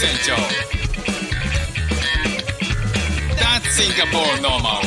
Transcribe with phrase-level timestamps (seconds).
[0.00, 0.32] 船長
[3.36, 4.80] That's Singapore normal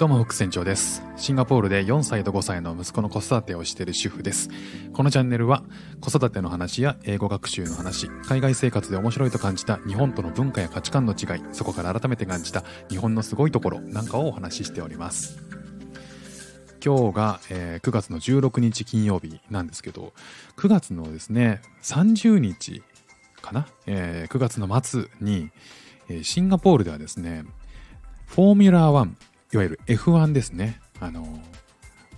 [0.00, 1.04] どうも、副船長です。
[1.16, 4.48] シンガポールで4歳と5歳の息子の子育てをしている主婦です。
[4.92, 5.62] このチャンネルは
[6.00, 15.61] 子育ての話や英語学習の話、海外生活で面白いと感じた日本との文化や価値観の違い、そこから改めて感じた日本のすごいところなんかをお話ししております。
[16.84, 20.12] 今日が、えー9月の16日金曜日なんですけど、
[20.56, 22.82] 9月のですね、30日
[23.40, 25.50] かな、えー9月の末に、
[26.08, 27.44] えーシンガポールではですね、
[28.26, 29.10] フォーミュラー1、
[29.54, 30.80] いわゆる F1 ですね。
[30.98, 31.40] あの、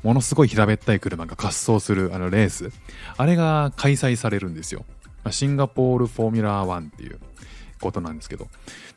[0.02, 2.70] ものすごい平べったい車が滑走するあのレース。
[3.16, 4.84] あれが開催されるんですよ。
[5.30, 7.18] シンガポールフォーミュラー1っていう
[7.80, 8.48] ことなんですけど。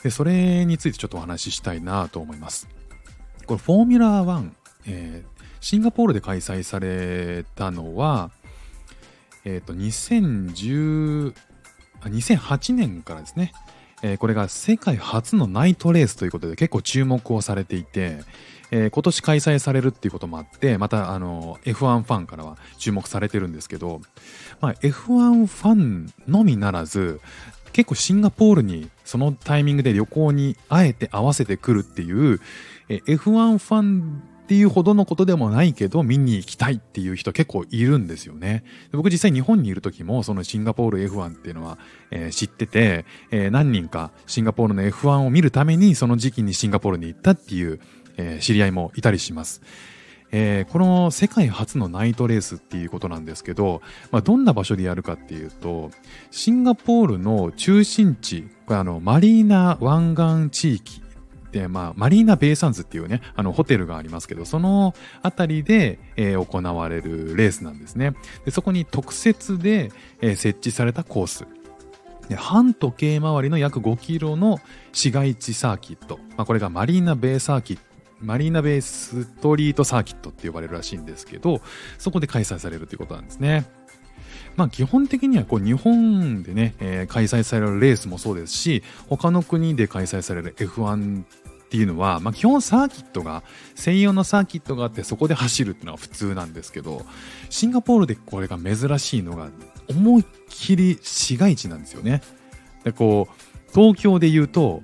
[0.04, 2.68] で、それについてちょっとお話ししたいなと思います。
[3.45, 4.52] これフォーミュラー1、
[4.88, 5.37] えー
[5.68, 8.32] シンガポールで開催されたのは、
[9.43, 11.34] えっ、と、2010、
[12.04, 13.51] 2008年からですね。
[14.01, 18.20] えーこれが世界初のナイトレースということで結構注目をされていて、
[18.71, 23.99] えー今年開催されるっていうこともあってまたあの F1 ファンからは注目されてるんですけど、
[24.62, 27.20] まあ、F1 ファンのみならず
[27.73, 32.40] 結構シンガポールにそのタイミングで旅行にあえて合わせてくるっていう、
[32.88, 38.63] えー F1 ファンっていうほどのことでもないけど見に行きたいっていう人結構いるんですよね。
[38.93, 41.77] 僕実際日本にいる時もそのシンガポール F1 っていうのは、
[42.12, 47.81] えー知ってて、えー何人かシンガポールの F1 を見るためにその時期にシンガポールに行ったっていう、
[48.15, 49.62] えー知り合いもいたりします。
[50.31, 55.91] えーこの世界初のナイトレースっていうことなんですけど、まあ、どんな場所でやるかっていうと
[56.32, 60.15] シンガポールの中心地これあのマリーナ湾
[60.49, 61.01] 岸地域、
[61.68, 64.94] まあ、マリーナ・ベイサンズっていうね、あの、ホテルがありますけど、その
[65.24, 68.13] あたりで、えー行われるレースなんですね。
[68.46, 69.91] でそこに特設で、
[70.22, 71.46] えー設置されたコース。
[72.29, 74.59] で半時計回りの約5キロの
[74.91, 76.19] 市街地サーキット。
[76.35, 77.81] まあ、これがマリーナ・ベイサーキット。
[78.19, 81.62] マリーナベイストリートサーキットって呼ばれるらしいんですけど、
[81.97, 83.66] そこで開催されるということなんですね。
[84.56, 91.23] まあ基本的にはこう日本でね、えー開催されるレースもそうですし、他の国で開催される F1
[91.67, 93.44] っていうのは、まあ基本サーキットが、
[93.75, 97.05] 専用のサーキットがあってそこで走るっていうのは普通なんですけど、
[97.50, 99.50] シンガポールでこれが珍しいのが、
[99.89, 102.22] 思いっきり市街地なんですよね。
[102.85, 104.81] でこう、東京で言うと、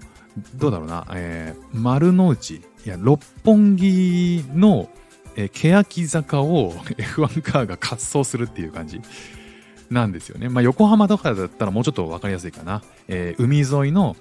[0.56, 4.90] どうだろうな、えー丸の内、いや、六本木の、
[5.38, 9.00] えー欅坂を F1 カーが滑走するっていう感じ
[9.90, 10.50] なんですよね。
[10.50, 12.84] まあ、横浜とかだったらもうちょっと分かりやすいかな。
[13.08, 14.18] えー海沿いの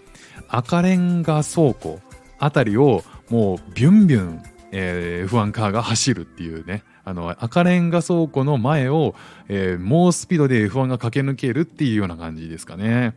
[0.48, 1.98] 赤レンガ倉庫
[2.42, 4.42] あたりをもうビュンビュン、
[4.72, 6.82] えー F1 カーが走るっていうね。
[7.04, 9.14] あの、赤レンガ倉庫の前を、
[9.48, 13.14] えー猛スピードで F1 が駆け抜けるっていうような感じですかね。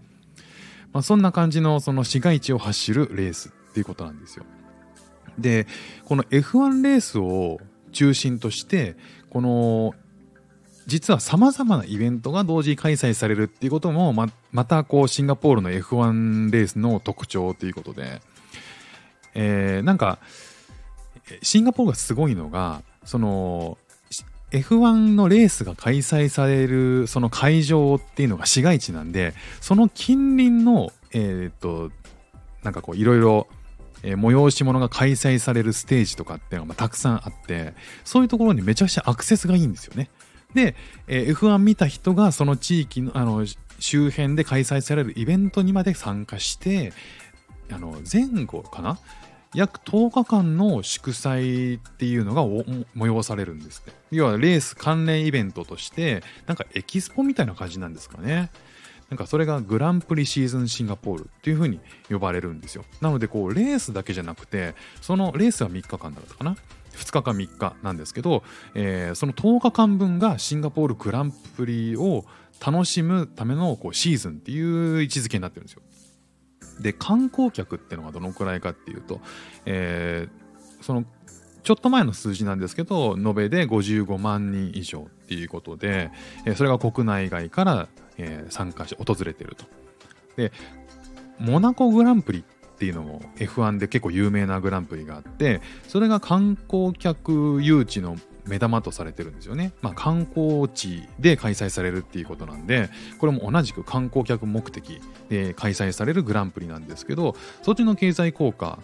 [0.93, 4.45] まあ、そんな感じのその市街地を走るレースっていうことなんですよ。
[5.39, 5.65] で、
[6.05, 7.59] この F1 レースを
[7.93, 8.95] 中心として、
[9.31, 9.95] この、
[10.85, 18.21] 実は様々なイベントが同時開催されるっていうことも、ま、またこう、シンガポールの F1 レースの特徴ということで、
[19.35, 20.19] えーなんか、
[21.41, 23.77] シンガポールがすごいのが、その、
[24.51, 31.91] F1 のレースが開催されるその会場っていうのが市街地なんで、その近隣の、えーっと、
[32.63, 33.47] なんかこういろいろ、
[34.03, 40.09] 催し物が開催されるステージとかっていうのがまたくさんあって、そういうところにめちゃくちゃアクセスがいいんですよね。
[40.53, 40.75] で、
[41.07, 43.45] え F1 見た人がその地域の、あの、
[43.79, 46.93] 周辺で開催されるイベントにまで参加して、
[47.71, 48.99] あの、前後かな
[49.55, 52.45] 約10日間の祝祭っていうのが
[52.95, 53.93] 催されるんですって。
[54.11, 58.51] 要はレース関連イベントとして、なんかエキスポみたいな感じなんですかね。
[59.09, 61.79] なんかそれがグランプリシーズンシンガポールっていう風に
[62.09, 62.83] 呼ばれるんですよ。
[63.01, 66.57] なのでこうレースだけじゃなくて、そのレースは3日間だったかな。
[66.95, 68.43] 2日か3日なんですけど、
[68.73, 72.25] えーその10日間分がシンガポールグランプリを
[72.65, 75.81] 楽しむためのこうシーズンっていう位置づけになってるんですよ。
[76.79, 79.19] で観光客っていうのがどのくらいかっていうと、
[79.65, 80.45] えー
[80.83, 81.03] その
[81.63, 86.11] ちょっと前の数字なんですけど延べで55万人以上っていうことで、
[86.45, 87.87] えーそれが国内外から、
[88.17, 89.65] えー参加し訪れてると。
[90.37, 90.51] で
[91.39, 99.73] モナコグランプリっていうのも F1 で結構有名なグランプリがあってそれが観光客誘致の目玉とされてるんですよね。
[99.81, 102.89] まあ、観光地で開催されるっていうことなんで、
[103.19, 108.79] これも同じく観光客目的で開催されるグランプリなんですけど、そっちの経済効果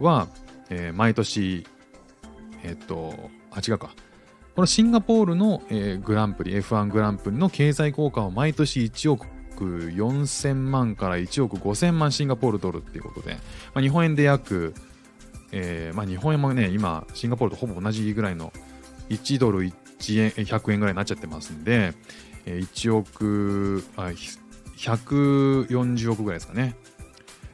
[0.00, 0.28] は、
[0.70, 1.66] えー毎年、
[2.62, 3.90] えっと、あ違うか
[4.54, 9.26] このシンガポールの、えーグランプリ F1 グランプリの経済効果は毎年1億
[9.58, 13.34] 4000万から1億5000万シンガポールドルっていうことで、
[13.74, 14.74] まあ、日本円で約、
[15.52, 18.52] えーまあ、日本円もね今シンガポールとほぼ同じぐらいの
[19.12, 19.72] 1ドル1
[20.20, 21.94] 円100円ぐらいになっちゃってますんで、
[22.46, 24.12] え1億あ
[24.76, 26.76] 140億ぐらいですかね。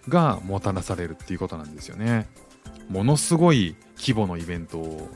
[0.08, 2.26] がもたらされるっていうことなんですよね。
[2.88, 5.10] ものすごい規模のイベント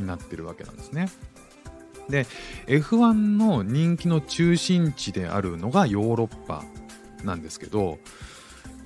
[0.00, 1.08] になってるわけなんですね。
[2.08, 2.26] で
[2.66, 6.64] F1 の人気の中心地であるのがヨーロッパ
[7.22, 7.98] なんですけど、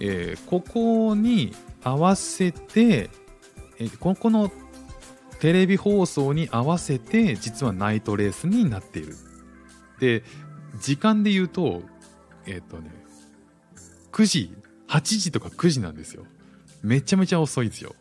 [0.00, 3.10] えーここに合わせて、
[3.78, 4.50] えーここの
[5.40, 9.14] テレビ放送に合わせて実はナイトレースになっている。
[10.00, 10.22] で
[10.80, 11.82] 時間で言うと
[12.46, 12.90] えっ、とね
[14.12, 14.54] 9時
[14.88, 16.24] 8時とか9時なんですよ。
[16.82, 17.94] めちゃめちゃ遅いですよ。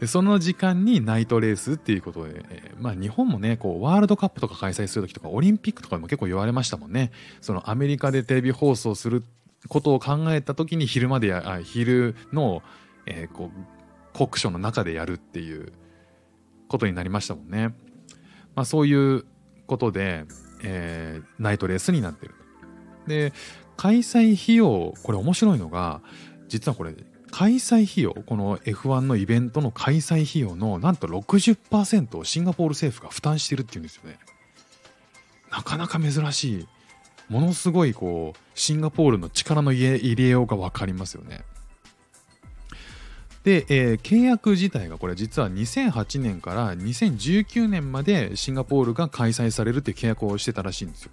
[0.00, 7.12] でその時間にナイトレースっていうことで、えーまあ日本もねこうワールドカップとか開催する時とかオリンピックとかでも結構言われましたもんね。
[7.40, 9.22] そのアメリカでテレビ放送する
[9.68, 12.62] ことを考えた時に昼までや昼の、
[13.06, 13.75] えーこう
[14.16, 15.72] 国書の中でやるっていう
[16.68, 17.74] ことになりましたもんね、
[18.54, 19.26] まあ、そういう
[19.66, 20.24] ことで、
[20.62, 22.34] えーナイトレースになってる
[23.06, 23.32] で
[23.76, 26.00] 開催費用これ面白いのが
[26.48, 26.94] 実はこれ
[27.30, 34.18] 開催費用この F1 のイベントの開催費用のなんと60%をシンガポール政府が負担してるっていうんですよね。
[35.50, 36.68] なかなか珍しい。
[37.28, 41.44] ものすごいこうシンガポールの力の入れようが分かりますよね。
[43.46, 51.12] で、えー契約自体がこれ実は2008年から2019年までシンガポールが開催されるっていう契約をしてたらしいんですよ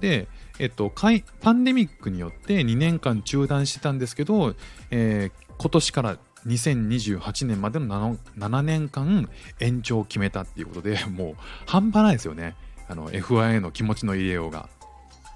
[0.00, 0.26] で、
[0.58, 4.56] えっと、パンデミックによって2年間中断してたんですけど、
[4.90, 11.34] えー今年から2028年までの 7, 7年間延長を決めたっていうことでもう
[11.66, 12.54] 半端ないですよね
[12.88, 14.68] あの F1 への気持ちの入れようが。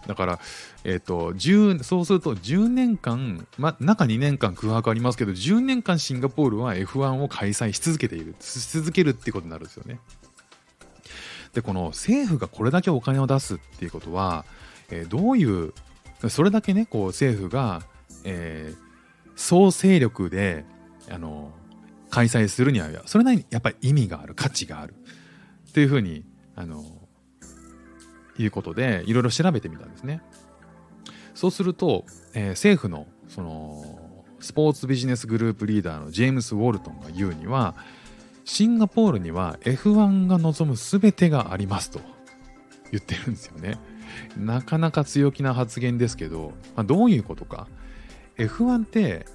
[0.07, 0.41] だから、
[0.85, 10.01] えっと10そうすると10年間、ま、中2年間空白ありますけど10年間シンガポールは F1 を開催し続けているし続けるっていうことになるんですよね。
[11.55, 14.45] でこの政府がこれだけお金を出すっていうことは、
[14.91, 15.73] えーどういう
[16.29, 17.83] それだけねこう政府が、
[18.25, 18.93] えー
[19.35, 20.65] 総勢力で
[21.11, 21.53] あの
[22.11, 24.95] 開催するにはそれなりにやっぱり意味がある価値がある
[25.71, 26.85] っていうふうにあの
[28.39, 30.23] いうことでいろいろ調べてみたんですね。
[31.35, 34.03] そうすると、えー政府のその
[34.41, 37.77] スポーツビジネスグループリーダーのジェームス・ウォルトンが言うには
[38.45, 42.01] シンガポールには F1 が望む全てがありますと
[42.91, 43.79] 言ってるんですよね。
[44.37, 47.67] なかなか強気な発言ですけど、まあ、どういうことか
[48.37, 49.27] F1 って、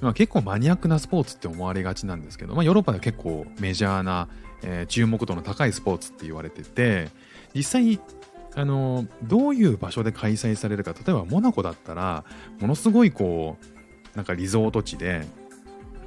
[0.00, 4.28] まあ、結構マニアックなスポーツって思われがちなんですけど、まあ、ヨーロッパでは結構メジャーな、
[4.62, 7.08] えー注目度の高いスポーツって言われてて
[7.54, 7.98] 実際
[8.56, 12.24] あのどういう場所で開催されるか例えばモナコだったら
[12.58, 13.58] ものすごいこ
[14.14, 15.26] うなんかリゾート地で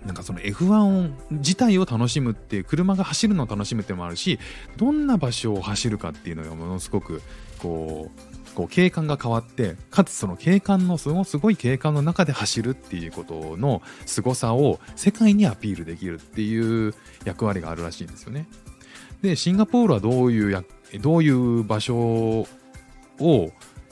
[0.05, 4.39] なんかその F1 自体を楽しむっていう車が走るのを楽しむっていうのもあるし
[4.77, 7.21] どんな場所を走るかっていうのがものすごく
[7.59, 18.47] こうこう景観が変わってかつその景観のすごすごい景観の中で走るっていうことの凄さを世界にアピールできるっていう役割があるらしいんですよね。
[19.21, 20.51] でシンガポールはどういう
[20.97, 22.47] どういう場所を、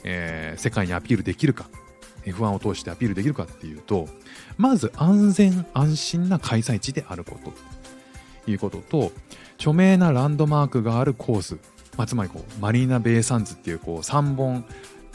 [0.03, 1.69] えー世界にアピールできるか
[2.25, 4.07] F1 を通してアピールできるかっていうと
[4.57, 7.53] まず安全安心な開催地であること。
[8.45, 9.11] ということと
[9.57, 11.57] 著名なランドマークがあるコース、
[11.97, 14.65] まあ、つまりこうマリーナ・ベイ・サンズっていうこう3本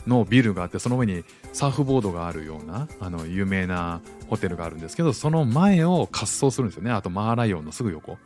[0.06, 6.90] のビルがあってその上にサーフボードがあるようなあの有名なホテルがあるんですけどその前を滑走するんですよね。
[6.90, 8.18] あとマーライオンのすぐ横。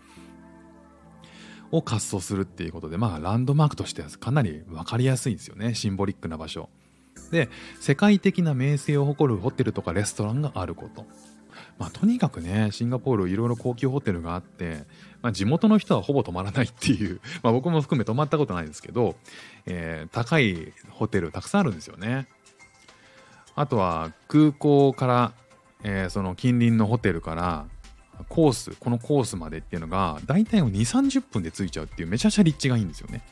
[1.72, 5.74] を滑走するっていうことでまあランドマークとしてはかなり分かりやすいんですよね。
[5.74, 6.68] シンボリックな場所。
[7.30, 7.48] で
[7.80, 11.06] 世界的な名声を誇るホテルとかレストランがあること。
[11.78, 14.84] まあとにかくねシンガポールいろいろ高級ホテルがあって、
[15.22, 19.16] まあ、地元の人はほぼ泊まらないっていう、 まあ、僕も含め泊まったことないですけど、
[19.66, 22.28] えー高いホテルたくさんあるんですよね。
[23.54, 25.32] あとは空港から、
[25.82, 27.66] えーその近隣のホテルから
[28.28, 33.22] コースこのコースまでっていうのが大体2 3 0分で着いちゃうっていうめちゃくちゃ立地がいいんですよね。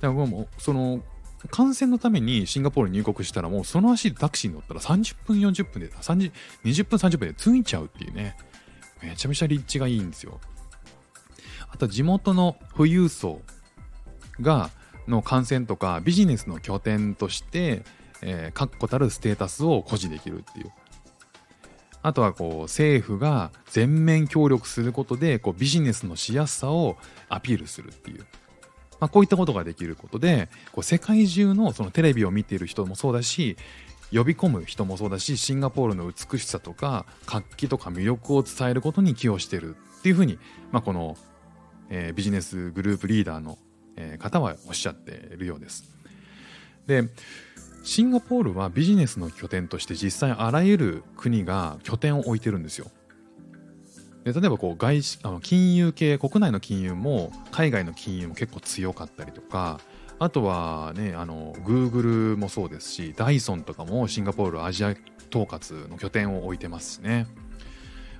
[0.00, 1.02] だからもうその
[1.50, 6.32] 感染のためにシンガポールに入国したらもうその足でタクシーに乗ったら30分40分で30
[6.64, 8.36] 20分30分で着いちゃうっていうね。
[9.02, 10.40] めちゃめちゃ立地がいいんですよ。
[11.70, 13.40] あと地元の富裕層
[14.40, 14.70] が
[15.08, 17.82] の感染とかビジネスの拠点として、
[18.22, 20.72] えー確固たるステータスを誇示できるっていう。
[22.02, 26.96] あとはこう政府が全面協力することでこうビジネスのしやすさを
[27.28, 28.20] アピールするっていう、
[28.98, 33.56] まあ、こういったことができることでこう世界中のそのテレビを見ている人もそうだし
[34.12, 40.38] 呼び込む人もそうだしシンガポールの美しさとか活気とか魅力を伝えることに寄与しているっていうふうに、
[40.72, 41.16] まあ、この、
[41.90, 43.58] えー、ビジネスグループリーダーの、
[43.96, 45.84] えー、方はおっしゃっているようです。
[46.86, 47.08] で
[47.82, 52.90] シンガポールはビジネスの拠点として実際あらゆる国が拠点を置いてるんですよ。
[54.24, 59.80] で例えばこう外資あの金融系国内の金融も海外の金融も結構強かったりとか
[60.18, 64.94] あとはねあの Google もそうですしダイソンとかもシンガポールアジア
[65.30, 67.26] 統括の拠点を置いてますしね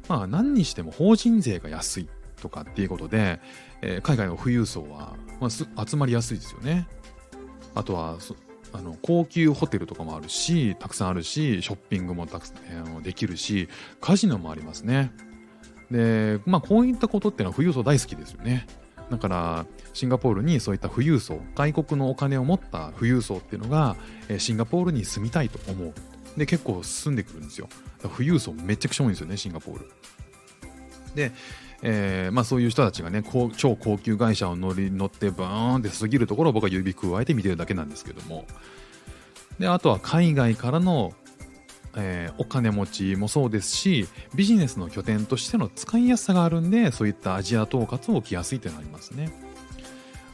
[0.08, 2.08] まあ何にしても法人税が安い
[2.40, 3.40] とかっていうことで、
[3.82, 6.88] えー、海外の富裕層は、まあ、集まりやすいですよね
[7.74, 8.16] あとは
[8.72, 13.68] あの高級ホテルとかもあるしたくさんあるしショッピングもたくさん、できるし
[14.00, 15.12] カジノもありますね。
[15.90, 18.66] でまあこういったことっていうのは富裕層大好きですよね。
[19.10, 23.96] だからシンガポールにそういった富裕層外国のお金を持った富裕層っていうのが、
[24.38, 25.92] シンガポールに住みたいと思う。
[26.36, 27.68] で結構住んでくるんですよ。
[28.02, 29.90] 富裕層めちゃくちゃ多いんですよねシンガポール。
[31.16, 31.32] で
[31.82, 33.22] えーまあ、そういう人たちがね
[33.56, 38.44] 超高級会社を乗り乗ってバーンって過ぎるところを僕は指くわえて見てるだけなんですけども
[39.58, 41.12] であとは海外からの、
[41.96, 49.30] えー、お金持ちもそうですしビジネスの拠点としての使いやすさがあるんでそういったアジア統括を置きやすいというのがありますね。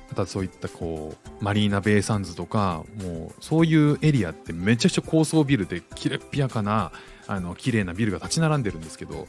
[0.09, 6.93] またそういったこうマリーナ・ベイ・サンズとかもうそういうエリアってめちゃくちゃ高層ビルできれっぴやかな
[7.26, 9.26] あの綺麗なビルが立ち並んでるんですけど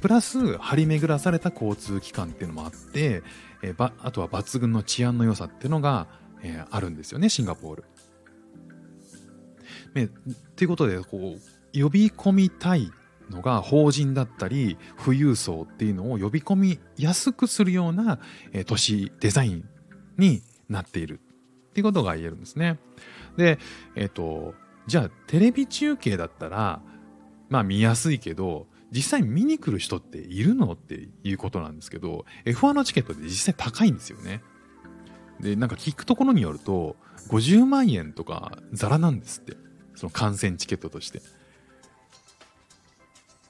[0.00, 3.22] プラス張り巡らされた交通機関っていうのもあって、
[3.62, 6.08] えー、あとは抜群の治安の良さっていうのが、
[6.42, 7.84] え、あるんですよねシンガポール。
[9.94, 10.08] ね、
[10.56, 12.90] ということでこう呼び込みたい
[13.30, 18.18] のが法人だったり富裕層っていうのを呼び込みやすくするような、
[18.52, 19.68] え、都市デザイン
[20.16, 21.20] になっている
[21.70, 22.78] っていうことが言えるんですね。
[23.36, 23.58] で、
[23.94, 24.54] えっ、ー、と
[24.88, 26.80] じゃあテレビ中継だったら
[27.48, 30.72] まあ見やすいけど実際見に来る人っているの？
[30.72, 34.42] っていうことなんですけど F1 のチケットって実際高いんですよね。
[35.40, 36.96] でなんか聞くところによると
[37.28, 39.56] 50万円とかザラなんですって。
[39.94, 41.20] その観戦チケットとして。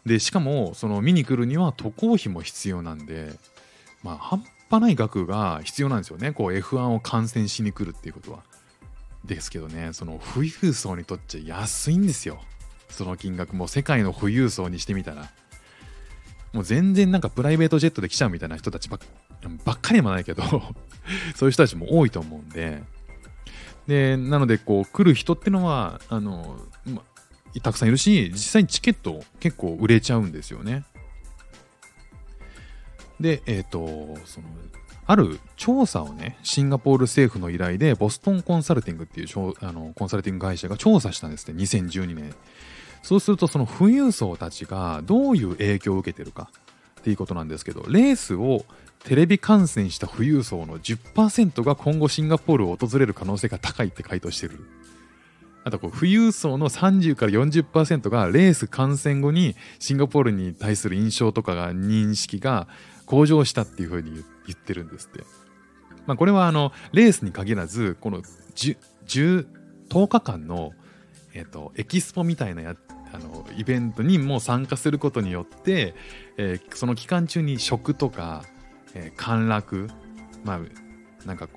[0.07, 3.33] でしかもその見に来るには渡航費も必要なんで
[4.03, 6.33] まあ半端ない額が必要なんですよね。
[6.33, 8.45] こう F1 を観戦しに来るっていうことは。
[9.27, 12.41] ですけどねその富裕層にとっちゃ安いんですよ。
[12.91, 15.31] その金額も世界の富裕層にしてみたら
[16.53, 19.01] もう全然なんかプライベートジェットで来ちゃうみたいな人たちばっ
[19.65, 20.43] ばっかりもないけど
[21.37, 22.83] そういう人たちも多いと思うんで。
[23.87, 27.03] でなのでこう来る人ってのはあの、ま、
[27.63, 30.85] たくさんいるし実際にチケット結構売れちゃうんですよね。
[33.19, 34.49] でえっ、ー、とその
[35.09, 39.29] ある調査をね、シンガポール政府の依頼で、ボストンコンサルティングっていう
[39.61, 42.35] あのコンサルティング会社が調査したんですね、2012年。
[43.03, 46.51] そうすると、その富裕層たちがどういう影響を受けてるか
[47.01, 48.67] っていうことなんですけど、レースを
[49.05, 54.61] テレビ観戦した富裕層の10%が今後シンガポールを訪れる可能性が高いって回答してる。
[55.65, 62.69] あとこう富裕層の30から40%がレース観戦後にシンガポールに対する印象とかが認識が
[63.09, 64.23] 向上したっていうふうに言
[64.53, 65.25] ってるんですって。
[66.07, 70.73] まあ、これはあのレースに限らずこの 10, 10, 日間の、
[71.35, 72.77] えーと、エキスポみたいなや
[73.13, 75.95] あのイベントにも参加することによって、
[76.37, 78.45] えー、その期間中に食とか、
[78.95, 79.89] えー、歓楽
[80.45, 81.49] まあなんか、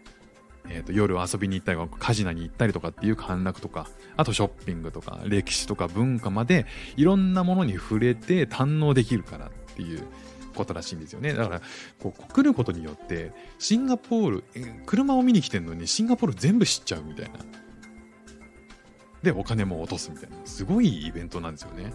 [0.69, 6.65] えーと、夜遊びに行ったりカジノに行ったりとかっていう歓楽とかあとショッピングとか歴史とか文化まで
[6.95, 10.03] いろんなものに触れて堪能できるからっていう
[10.53, 11.33] ことらしいんですよね。
[11.33, 11.61] だから、
[11.99, 14.43] こう、来ることによって、シンガポール、
[14.85, 17.39] 車を見に来てるのにシンガポール全部知っちゃうみたいな。
[19.23, 20.35] で、お金も落とすみたいな。
[20.45, 21.93] すごいイベントなんですよね。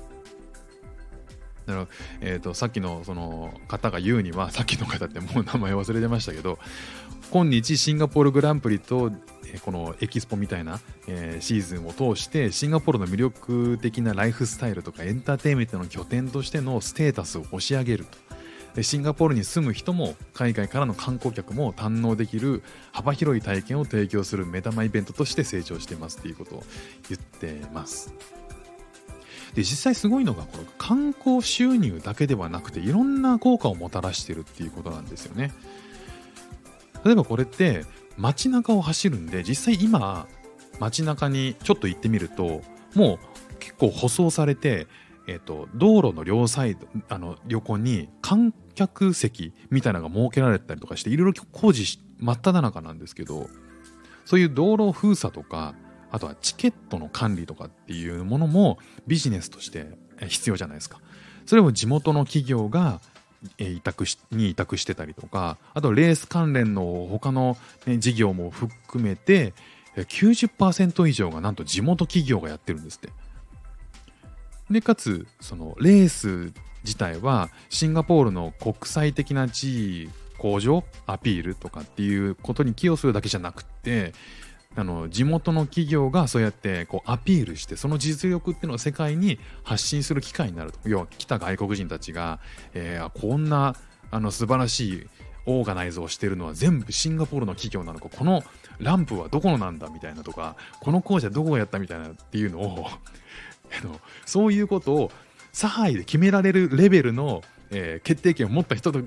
[1.67, 1.89] だから、
[2.21, 6.59] えっ、ー、と、さっきのその方が言うには、さっきの方ってもう名前忘れてましたけど、
[7.31, 9.11] 今日シンガポールグランプリと、
[9.53, 18.19] えこのエキスポみたいな、えー、シーズンを通してシンガポールの魅力的なライフスタイルとかエンターテインメントの拠点としてのステータスを押し上げると
[18.77, 26.65] でシンガポールに住む人も海外からの観光客も堪能できる幅広い体験を提供する目玉イベントとして成長していますっていうことを
[27.09, 28.13] 言ってます。
[29.55, 35.55] で実際すごいのがこの観光収入だけではなくていろんな効果をもたらしてるっていうことなんですよね。
[37.03, 37.87] 例えばこれって
[38.19, 40.29] 街中を走るんで実際今
[40.81, 42.61] 街中にちょっと行ってみると
[42.95, 43.19] もう
[43.59, 44.87] 結構舗装されて
[45.27, 53.49] えっ、と、道路の両サイド、あの、横に観客席みたいなのが設けられたりとかして、いろいろ工事真っ只中なんですけど、
[54.25, 55.75] そういう道路封鎖とか、
[56.13, 61.01] あとはチケットの管理とかっていうものもビジネスとして必要じゃないですか。
[61.47, 63.01] それを地元の企業が
[63.59, 67.57] 委託しに委託してたりとか、あとレース関連の他の、
[67.87, 69.55] ね、事業も含めて
[69.97, 73.11] 90%以上がなんと地元企業がやってるんですって。
[74.71, 76.53] で、かつ、そのレース
[76.87, 84.13] 自体はシンガポールの国際的な地位向上アピールとかっていうことに寄与するだけじゃなくて
[84.77, 90.79] あの地元の企業がそうやってこうアピールしてその実力っていうのを世界に発信する機会になると。
[90.85, 92.39] 要は来た外国人たちが、
[92.75, 93.75] えー、こんな
[94.11, 95.07] あの素晴らしい
[95.47, 98.43] オーガナイズをしてるのは全部シンガポールの企業なのかこの
[98.79, 102.87] ランプはどこのなんだみたいなとかこの工事はどこがやったみたいなっていうのを
[104.27, 105.13] そういうことを
[105.57, 109.01] 差配で決められるレベルの、えー、決定権を持った人が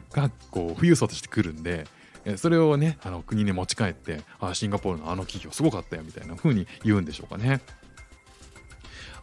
[0.50, 1.86] こう富裕層としてくるんで、
[2.25, 7.62] え、それをねあの国に持ち帰ってあシンガポールのあの企業すごかったよみたいな風に言うんでしょうかね。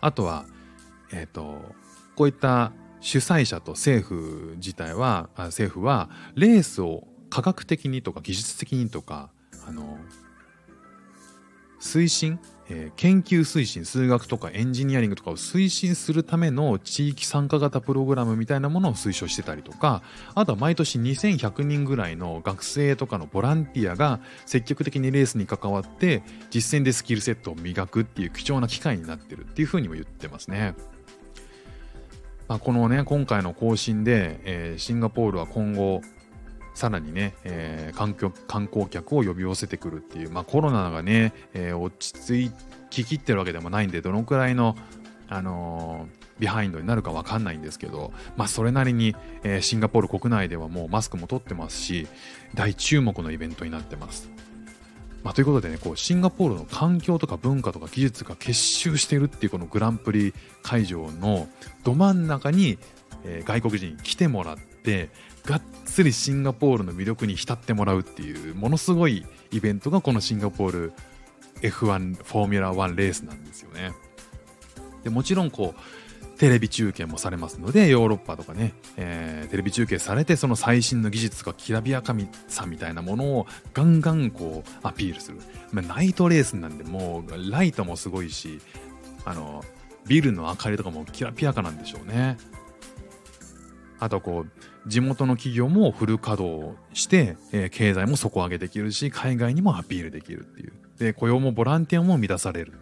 [0.00, 0.44] あとは、
[1.12, 1.62] えーと、
[2.14, 9.30] こういった主催者と政府自体は政府はレースを科学的にとか技術的にとか
[9.66, 9.98] あの
[11.80, 20.02] 推進えー、研究推進数学とかエンジニアリングとかを推進するための地域参加型プログラムみたいなものを推奨してたりとか
[20.34, 30.74] あとは毎年2100人ぐらいの学生とかのボランティアが積極的にレースに関わって実践でスキルセットを磨くっていう貴重な機会になってるっていうふうにも言ってますね。
[32.48, 36.00] まあ、このね今回の更新で、えー、シンガポールは今後
[36.76, 38.12] さらにね、えー、観
[38.46, 42.12] 観光客を呼び寄せてくるっていう、まあ、コロナがね、えー、落ち
[42.50, 42.52] 着
[42.90, 44.76] ききってるわけでもないんでどのくらいの、
[45.26, 52.08] あのー、ビハインドになるか分かんないんですけど、まあ、それなりに、えー、シンガポール国内ではもうマスクも取ってますし
[52.54, 54.28] 大注目のイベントになってます。
[55.24, 61.48] まあ、ということでねこうシンガポールの環境とか文化とか技術が結集してるっていうこのグランプリ会場の
[61.84, 62.78] ど真ん中に、
[63.24, 65.08] えー、外国人に来てもらって
[65.46, 70.92] がっつりシンガポールの魅力に浸ってもらうっていうものすごいイベントがこのシンガポール
[71.62, 73.92] F1 フォーミュラ1レースなんですよね。
[75.04, 82.14] でもちろんこうテレビ中継もされますのでヨーロッパとかね、えー、テレビ中継されてその最新の技術とかきらびやか
[82.48, 85.38] さみたいなものをガンガンこうアピールする、
[85.72, 88.60] まあ、ナイトレースなんでもうライトもすごいし
[89.24, 89.64] あの
[90.06, 92.36] ビルの明かりとかもきらびやかなんでしょうね
[93.98, 94.50] あとこう
[94.86, 100.72] 地元の企業もフル稼働して、えー、経済も底上げできるし海外にもアピールできるっていう。
[100.98, 102.72] で雇用もボランティアも満たされる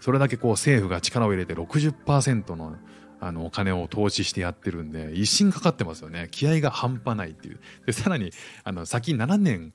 [0.00, 2.76] それだけこう政府が力を入れて60%の
[3.20, 8.32] あのお金を投資してやってるんで一心かかってますよね気合が半端ないっていうでさらに
[8.64, 9.72] あの先7年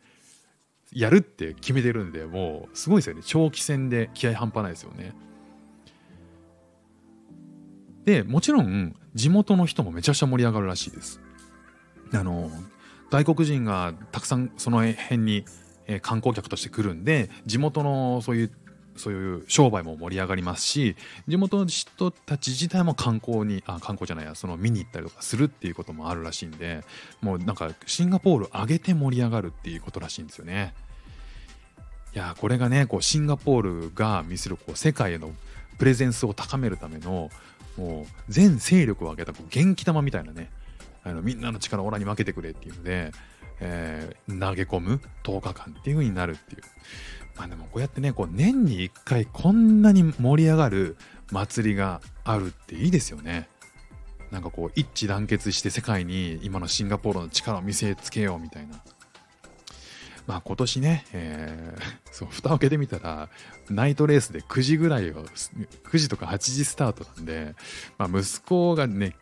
[0.91, 5.15] やるって決めてるんでもうすごいですよね長期戦で気合半端ないですよね
[8.03, 11.21] でもちろん地元の人もめちゃくちゃ盛り上がるらしいです
[12.13, 12.49] あの
[13.09, 15.45] 外国人がたくさんその辺に、
[15.87, 18.51] え、観光客として来るんで地元のそういう
[18.97, 20.95] そういう商売も盛り上がりますし
[21.27, 26.83] 地元の人たち自体も観光にあ観光じゃないやその見に行ったりとかするっていうこともあるらしいんで
[27.21, 30.73] もうなんかシンガポール上げて盛り上がるっていうことらしいんですよね。
[32.15, 35.31] いやこれがねこうシンガポールが見せるこう世界への
[35.77, 37.29] プレゼンスを高めるための
[37.77, 40.49] もう全勢力を挙げたこう元気玉みたいなね
[41.07, 43.11] あのみんなの力をオラに負けてくれっていうので、
[43.59, 46.61] えー、投げ込む10日間っていう風になるっていう。
[47.37, 50.97] まあでもこうやってね、こう年に1回こんなに盛り上がる
[51.31, 53.47] 祭りがあるっていいですよね。
[54.31, 58.83] なんかこう一致団結して世界に今のシンガポールの力を見せつけようみたいな。
[60.25, 63.29] まあ今年ね、えー、そう、蓋を開けてみたら、
[63.69, 67.55] ナイトレースで9時ぐらいを、9時とか8時スタートなんで、
[67.97, 69.15] まあ息子がね、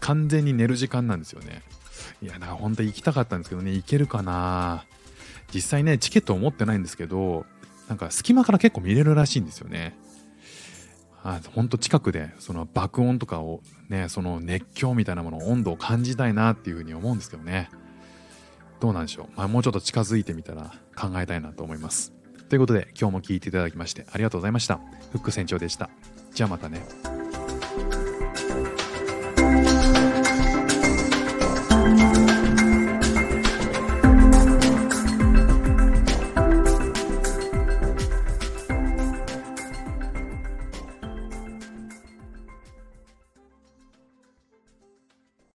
[0.00, 1.62] 完全に寝る時間なんですよね。
[2.22, 4.84] いや、だから本当行きたかったんですけどね、行けるかな。
[5.54, 7.44] 実際ね、チケットを持ってないんですけど、
[7.88, 9.96] なんか隙間から結構見れるらしいんですよね。
[11.22, 17.68] あほんと近くでその爆音とかをねその熱狂みたいなもの温度を感じたいなっていうふうに思うんですけどね。
[18.80, 22.12] どうなんでしょう、まあ、もうちょっと近づいてみたら考えたいなと思います。
[22.48, 24.80] ということで今日も聴いていただきましてありがとうございました。
[25.12, 25.90] フック船長でした。
[26.32, 27.19] じゃあまたね。